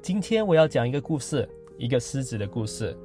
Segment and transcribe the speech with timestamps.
[0.00, 1.46] 今天我要讲一个故事，
[1.76, 2.96] 一个狮子的故事。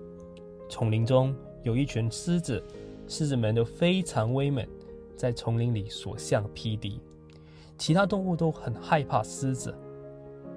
[0.70, 2.64] 丛林中有一群狮子，
[3.08, 4.66] 狮子们都非常威猛，
[5.16, 7.00] 在丛林里所向披靡。
[7.78, 9.76] 其他动物都很害怕狮子，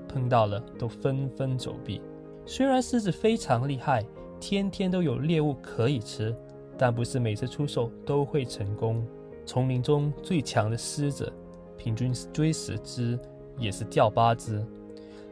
[0.07, 2.01] 碰到了都纷纷走避。
[2.45, 4.05] 虽然狮子非常厉害，
[4.39, 6.37] 天天都有猎物可以吃，
[6.77, 9.05] 但不是每次出手都会成功。
[9.47, 11.33] 丛林中最强的狮子，
[11.79, 13.19] 平均追十只，
[13.59, 14.65] 也是掉八只。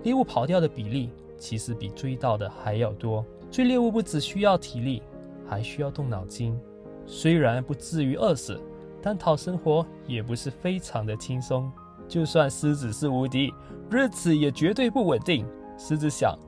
[0.04, 3.24] 猎物跑掉的比例其实比追到的还要多。
[3.50, 5.02] 追猎物不只需要体力，
[5.48, 6.58] 还需要动脑筋。
[7.06, 8.60] 虽然不至于饿死，
[9.02, 11.70] 但讨生活也不是非常的轻松。
[12.06, 13.52] 就算狮子是无敌，
[13.90, 15.46] 日子也绝对不稳定。
[15.78, 16.38] 狮子想，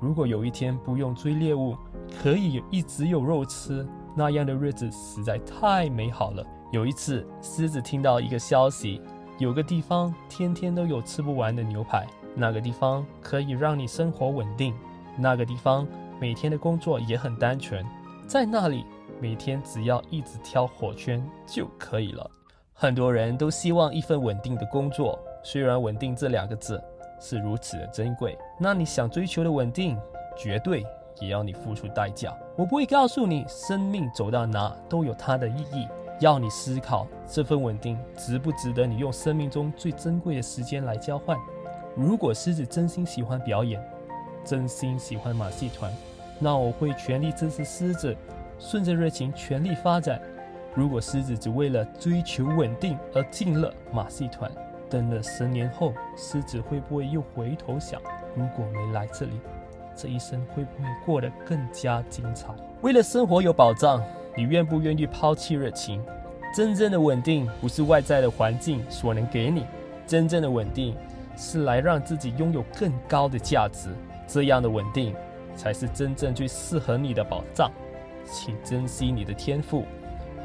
[0.00, 1.76] 如果有一天不用追猎物，
[2.20, 3.86] 可以一直有肉吃，
[4.16, 6.44] 那样的日子实在太美好了。
[6.72, 9.00] 有一次，狮子听到一个消息，
[9.38, 12.06] 有个地方天天都有吃不完的牛排。
[12.36, 14.74] 那个地方可以让你生活稳定，
[15.16, 15.86] 那个地方
[16.20, 17.86] 每天的工作也很单纯，
[18.26, 18.84] 在那里
[19.20, 22.28] 每天只要一直挑火圈就可以了。
[22.72, 26.82] 很多人都希望一份稳定的工作，虽然“稳定”这两个字
[27.20, 29.96] 是如此的珍贵，那你想追求的稳定，
[30.36, 30.84] 绝对
[31.20, 32.36] 也要你付出代价。
[32.56, 35.86] 我不会告诉你，生命走到哪都有它的意义，
[36.20, 41.36] 要你思考这份稳定值不值得你用生命中最珍贵的时间来交换。
[41.96, 43.82] 如果狮子真心喜欢表演，
[44.44, 45.92] 真心喜欢马戏团，
[46.38, 48.16] 那我会全力支持狮子，
[48.58, 50.20] 顺着热情全力发展。
[50.74, 54.50] 如果狮子只为了追求稳定而进了马戏团，
[54.90, 58.00] 等了十年后，狮子会不会又回头想，
[58.34, 59.40] 如果没来这里，
[59.96, 62.52] 这一生会不会过得更加精彩？
[62.82, 64.02] 为了生活有保障，
[64.36, 66.02] 你愿不愿意抛弃热情？
[66.54, 69.64] 真正的稳定不是外在的环境所能给你，
[70.06, 70.96] 真正的稳定。
[71.36, 73.88] 是来让自己拥有更高的价值，
[74.24, 75.12] 这样的稳定
[75.56, 77.68] 才是真正最适合你的保障。
[78.24, 79.84] 请珍惜你的天赋，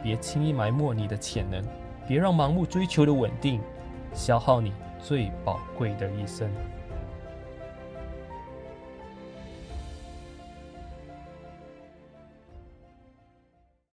[0.01, 1.63] 别轻易埋没你的潜能，
[2.07, 3.61] 别让盲目追求的稳定
[4.15, 6.49] 消耗你最宝贵的一生。